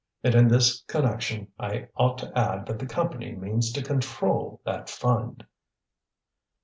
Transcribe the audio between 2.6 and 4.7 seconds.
that the Company means to control